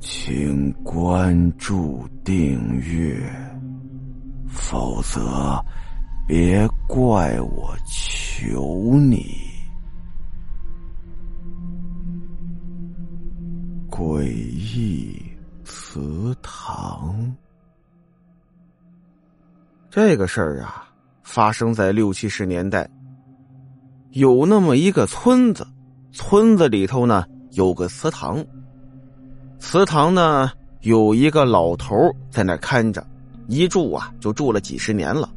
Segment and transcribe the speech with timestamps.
[0.00, 3.20] 请关注订阅，
[4.48, 5.62] 否则
[6.26, 9.26] 别怪我求你。
[13.90, 15.22] 诡异
[15.64, 17.36] 祠堂，
[19.90, 20.88] 这个事儿啊，
[21.22, 22.88] 发生在六七十年代。
[24.12, 25.66] 有那么一个村子，
[26.10, 28.42] 村子里头呢有个祠堂。
[29.60, 30.50] 祠堂呢，
[30.80, 31.94] 有一个老头
[32.30, 33.06] 在那看着，
[33.46, 35.28] 一住啊就住了几十年了。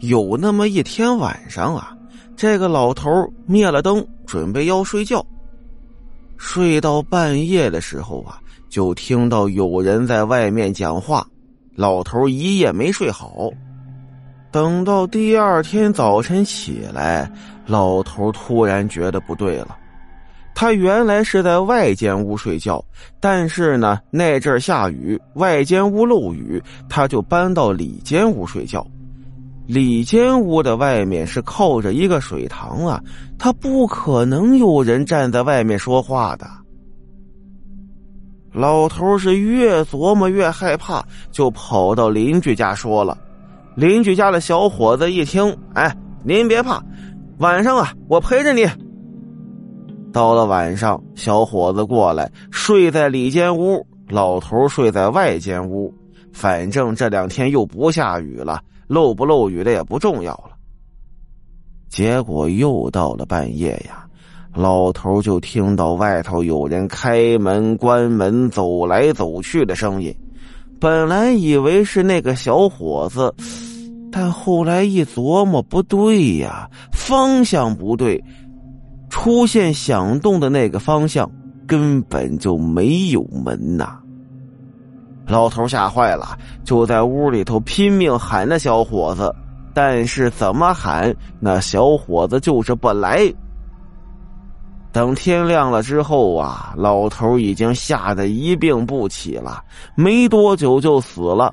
[0.00, 1.94] 有那么一天晚上啊，
[2.34, 3.10] 这个老头
[3.46, 5.24] 灭了灯，准备要睡觉。
[6.38, 8.40] 睡到半夜的时候啊，
[8.70, 11.24] 就听到有人在外面讲话。
[11.76, 13.50] 老头一夜没睡好，
[14.50, 17.30] 等到第二天早晨起来，
[17.66, 19.76] 老头突然觉得不对了。
[20.54, 22.82] 他原来是在外间屋睡觉，
[23.20, 28.86] 但是呢，那阵下雨，外间屋漏雨，他就搬到里间屋睡觉。
[29.66, 33.02] 里间屋的外面是靠着一个水塘啊，
[33.38, 36.46] 他不可能有人站在外面说话的。
[38.52, 43.18] 老头是越琢磨越害怕，就跑到邻居家说了。
[43.74, 46.80] 邻居家的小伙子一听，哎，您别怕，
[47.38, 48.64] 晚上啊，我陪着你。
[50.14, 55.92] 到了晚上，小伙子过来睡在里间屋，老头睡在外间屋。
[56.32, 60.50] 反正这两天又不下雨了，漏不漏雨的也不重要了。
[61.88, 64.06] 结果又到了半夜呀，
[64.54, 70.14] 老头就听到外头有人开门、关门、走来走去的声音。
[70.78, 73.34] 本来以为是那个小伙子，
[74.12, 78.22] 但后来一琢磨，不对呀，方向不对。
[79.24, 81.30] 出现响动的那个方向
[81.66, 83.96] 根本就没有门呐！
[85.26, 89.34] 老头吓坏了，就在屋里头拼命喊那小伙子，
[89.72, 93.32] 但是怎么喊，那小伙子就是不来。
[94.92, 99.64] 等天亮了之后啊，老头已经吓得一病不起了，
[99.94, 101.50] 没多久就死了。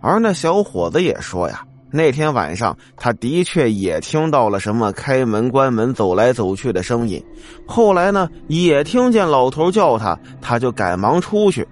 [0.00, 1.64] 而那小伙子也说呀。
[1.94, 7.22] 那天晚上，他的确也听到了什么开门、关门、走来走去的声音。
[7.66, 11.68] 后来呢，也听见老头叫他，他就赶忙出去。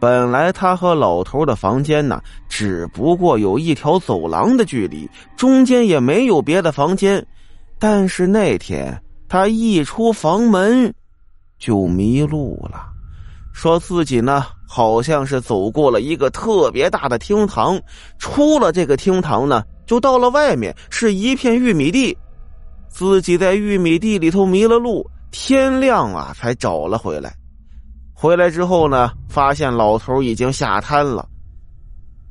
[0.00, 7.24] 本来他和老头的房间呢，只不过有一条走廊的距离，中间也没有别的房间。
[7.78, 10.94] 但是那天他一出房门，
[11.58, 12.95] 就迷路了。
[13.56, 17.80] 说自己呢，好像是走过了一个特别大的厅堂，
[18.18, 22.14] 出了这个厅堂呢，就到了外面是一片玉米地，
[22.86, 27.34] 自己在玉米地里头迷了路，天亮啊才找了回来。
[28.12, 31.26] 回来之后呢，发现老头已经下瘫了，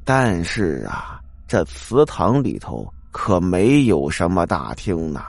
[0.03, 5.23] 但是啊，这祠堂里头可没有什么大厅呢。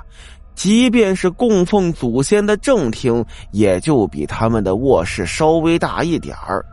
[0.56, 6.64] 即便是供奉祖先的正厅，也就比他们的卧室稍微大一点儿。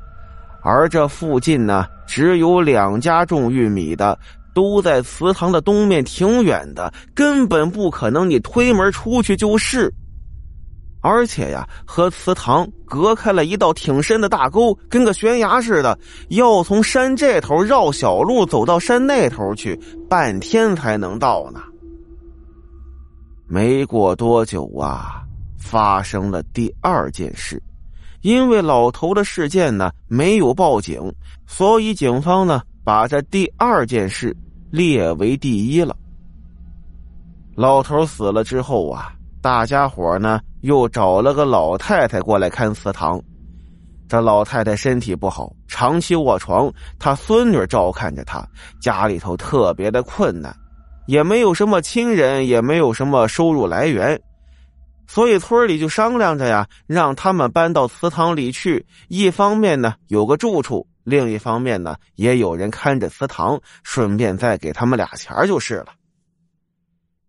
[0.63, 4.17] 而这附近呢，只有两家种玉米的，
[4.55, 9.93] 都在祠堂的东面，挺远的，根本不可能你推门出去就是。
[11.01, 19.77] 而且呀，和祠堂隔开了一道挺深的大沟，跟个悬崖似的，要从山这头绕小路走到山那头去，
[20.09, 21.59] 半天才能到呢。
[23.53, 25.21] 没过多久啊，
[25.59, 27.61] 发生了第二件事。
[28.21, 30.99] 因为老头的事件呢没有报警，
[31.45, 34.35] 所以警方呢把这第二件事
[34.71, 35.95] 列为第一了。
[37.53, 43.21] 老头死了之后啊，大家伙呢又找了个老太太过来看祠堂。
[44.09, 48.43] 这老太太身体不好，长期卧床，她孙女照看着她，
[48.81, 50.51] 家里头特别的困难。
[51.05, 54.19] 也没有什么亲人，也没有什么收入来源，
[55.07, 58.85] 所以村里就商量着呀，让他们搬到祠堂里去。
[59.09, 65.87] 一方面呢有个住处，另一方面呢也有人看着祠堂，顺便再给他们俩钱就是了。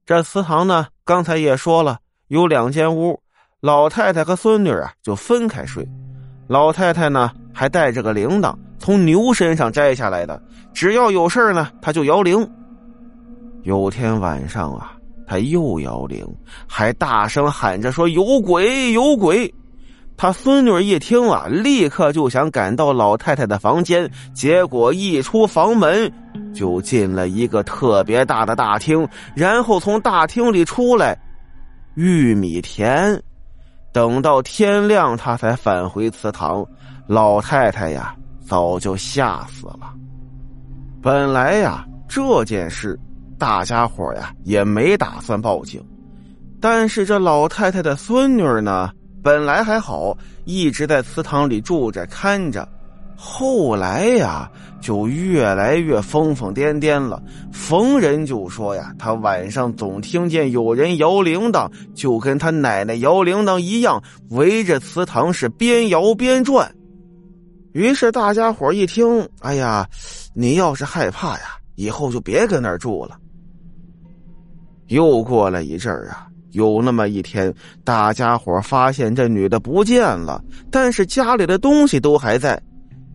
[0.06, 1.98] 这祠堂呢，刚才也说了，
[2.28, 3.20] 有两间屋，
[3.60, 5.86] 老太太和孙女啊就分开睡。
[6.46, 10.40] 老太太呢还带着个铃铛，从牛身上摘下来的，
[10.72, 12.48] 只要有事呢，她就摇铃。
[13.64, 14.92] 有天晚上啊，
[15.26, 16.22] 他又摇铃，
[16.66, 19.52] 还大声喊着说：“有鬼，有鬼！”
[20.16, 26.12] 他孙女一听啊，立刻就想赶到老太太的房间，结果一出房门
[26.54, 31.18] 就进了一个特别大的大厅，然后从大厅里出来，
[31.94, 33.18] 玉米田，
[33.92, 36.64] 等到天亮，他才返回祠堂。
[37.06, 38.14] 老太太呀，
[38.46, 39.92] 早就吓死了。
[41.02, 42.98] 本来呀，这件事
[43.38, 45.82] 大家伙呀也没打算报警，
[46.60, 48.90] 但是这老太太的孙女呢，
[49.22, 52.68] 本来还好，一直在祠堂里住着看着。
[53.16, 54.50] 后来呀，
[54.80, 57.22] 就越来越疯疯癫癫了。
[57.52, 66.70] 逢人就说呀，他晚上总听见有人摇铃铛，就跟他奶奶摇铃铛一样，围着祠堂是边摇边转。
[67.72, 69.88] 于是大家伙一听，哎呀，
[70.34, 73.16] 你要是害怕呀，以后就别跟那儿住了。
[74.94, 77.52] 又过了一阵儿啊，有那么一天，
[77.82, 82.60] 大家伙发现这女的不见了，但是家里的东西都还在。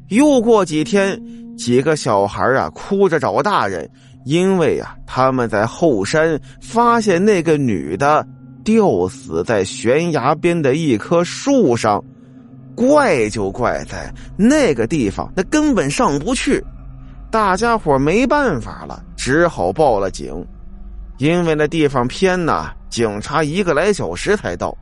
[0.09, 1.17] 又过几天，
[1.57, 3.89] 几个小孩啊哭着找大人，
[4.25, 8.27] 因为啊他们在后山发现那个女的
[8.65, 12.03] 吊死在悬崖边的一棵树上。
[12.75, 16.61] 怪就怪在那个地方，那根本上不去。
[17.31, 20.45] 大家伙没办法了，只好报了警。
[21.19, 24.75] 因为那地方偏呐，警察一个来小时才到。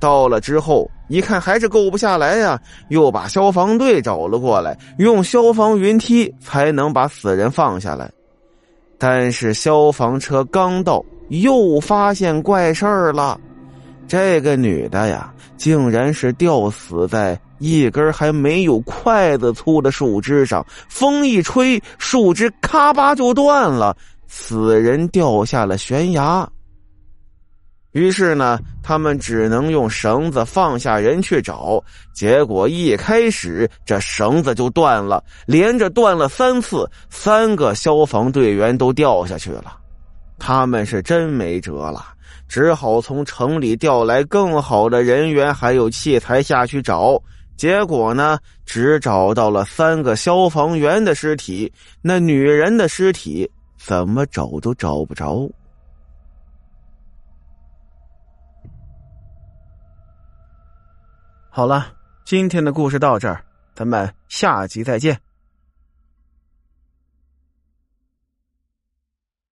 [0.00, 8.10] 到了之后，一看还是够不下来呀，又把消防队找了过来，用消防云梯才能把死人放下来。
[8.98, 13.38] 但是消防车刚到，又发现怪事儿了，
[14.08, 23.96] 这个女的呀，竟然是吊死在一根还没有筷子粗的树枝上，风一吹，树枝咔吧就断了，
[24.34, 26.48] 死人掉下了悬崖。
[27.90, 31.84] 于是呢，他们只能用绳子放下人去找。
[32.14, 39.76] 结果一开始这绳子就断了，连着断了三次，三个消防队员都掉下去了。
[40.38, 42.02] 他们是真没辙了，
[42.48, 47.22] 只好从城里调来更好的人员还有器材下去找。
[47.54, 51.70] 结果呢，只找到了三个消防员的尸体，
[52.00, 53.48] 那女人的尸体
[53.84, 55.50] 怎么找都找不着。
[61.50, 61.92] 好了，
[62.24, 63.44] 今天的故事到这儿，
[63.74, 65.20] 咱们下集再见。